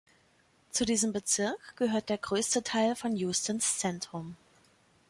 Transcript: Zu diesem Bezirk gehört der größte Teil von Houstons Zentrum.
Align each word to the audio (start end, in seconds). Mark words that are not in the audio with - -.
Zu 0.71 0.83
diesem 0.83 1.13
Bezirk 1.13 1.77
gehört 1.77 2.09
der 2.09 2.17
größte 2.17 2.63
Teil 2.63 2.95
von 2.95 3.15
Houstons 3.15 3.77
Zentrum. 3.77 4.35